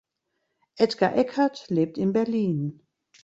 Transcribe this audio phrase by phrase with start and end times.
[0.77, 2.81] Edgar Eckert lebt in Berlin.